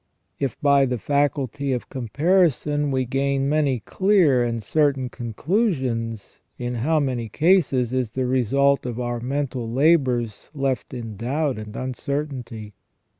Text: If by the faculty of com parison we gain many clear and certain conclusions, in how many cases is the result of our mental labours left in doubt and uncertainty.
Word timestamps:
If 0.39 0.59
by 0.61 0.87
the 0.87 0.97
faculty 0.97 1.73
of 1.73 1.87
com 1.87 2.07
parison 2.07 2.89
we 2.89 3.05
gain 3.05 3.47
many 3.47 3.81
clear 3.81 4.43
and 4.43 4.63
certain 4.63 5.09
conclusions, 5.09 6.41
in 6.57 6.73
how 6.73 6.99
many 6.99 7.29
cases 7.29 7.93
is 7.93 8.13
the 8.13 8.25
result 8.25 8.87
of 8.87 8.99
our 8.99 9.19
mental 9.19 9.69
labours 9.71 10.49
left 10.55 10.91
in 10.95 11.17
doubt 11.17 11.59
and 11.59 11.75
uncertainty. 11.75 12.73